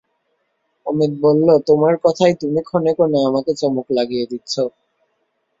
অমিত 0.85 1.11
বললে, 1.23 1.53
তোমার 1.67 1.93
কথায় 2.05 2.33
তুমি 2.41 2.59
ক্ষণে 2.67 2.91
ক্ষণে 2.97 3.19
আমাকে 3.29 3.51
চমক 3.61 3.87
লাগিয়ে 3.97 4.25
দিচ্ছ। 4.31 4.53